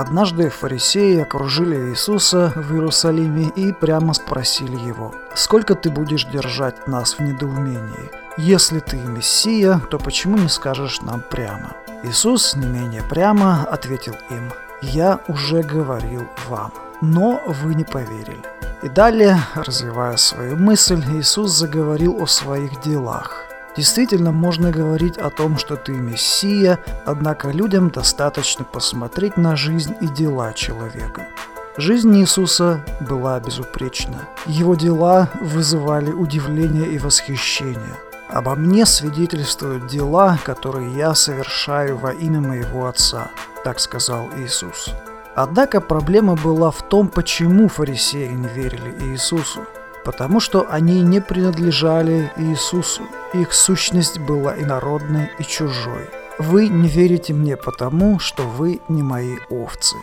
[0.00, 7.14] Однажды фарисеи окружили Иисуса в Иерусалиме и прямо спросили его, «Сколько ты будешь держать нас
[7.14, 8.08] в недоумении?
[8.36, 11.72] Если ты Мессия, то почему не скажешь нам прямо?»
[12.04, 18.44] Иисус не менее прямо ответил им, «Я уже говорил вам, но вы не поверили».
[18.84, 23.47] И далее, развивая свою мысль, Иисус заговорил о своих делах.
[23.78, 30.08] Действительно, можно говорить о том, что ты Мессия, однако людям достаточно посмотреть на жизнь и
[30.08, 31.28] дела человека.
[31.76, 34.28] Жизнь Иисуса была безупречна.
[34.46, 37.94] Его дела вызывали удивление и восхищение.
[38.28, 43.30] Обо мне свидетельствуют дела, которые я совершаю во имя моего Отца,
[43.62, 44.90] так сказал Иисус.
[45.36, 49.60] Однако проблема была в том, почему фарисеи не верили Иисусу.
[50.04, 53.02] Потому что они не принадлежали Иисусу.
[53.34, 56.08] Их сущность была инородной и чужой.
[56.38, 59.96] Вы не верите мне потому, что вы не мои овцы.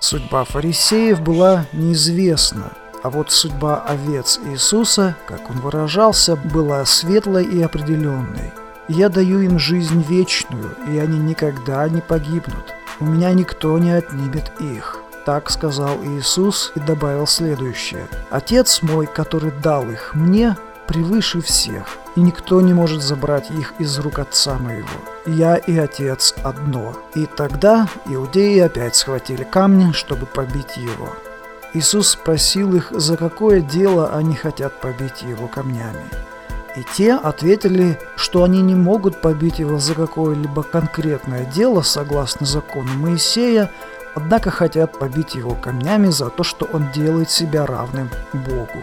[0.00, 7.62] Судьба фарисеев была неизвестна, а вот судьба овец Иисуса, как он выражался, была светлой и
[7.62, 8.52] определенной.
[8.88, 12.74] «Я даю им жизнь вечную, и они никогда не погибнут.
[13.00, 14.97] У меня никто не отнимет их».
[15.28, 18.08] Так сказал Иисус и добавил следующее.
[18.30, 23.98] «Отец мой, который дал их мне, превыше всех, и никто не может забрать их из
[23.98, 24.88] рук Отца моего.
[25.26, 26.96] Я и Отец одно».
[27.14, 31.10] И тогда иудеи опять схватили камни, чтобы побить его.
[31.74, 36.08] Иисус спросил их, за какое дело они хотят побить его камнями.
[36.74, 42.94] И те ответили, что они не могут побить его за какое-либо конкретное дело согласно закону
[42.94, 43.70] Моисея,
[44.18, 48.82] однако хотят побить его камнями за то, что он делает себя равным Богу.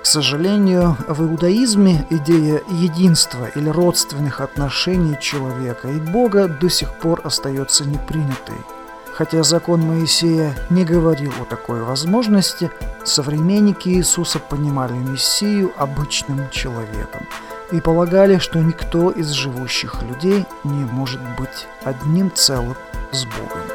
[0.00, 7.20] К сожалению, в иудаизме идея единства или родственных отношений человека и Бога до сих пор
[7.24, 8.56] остается непринятой.
[9.12, 12.70] Хотя закон Моисея не говорил о такой возможности,
[13.04, 17.26] современники Иисуса понимали Мессию обычным человеком
[17.72, 22.76] и полагали, что никто из живущих людей не может быть одним целым
[23.10, 23.71] с Богом.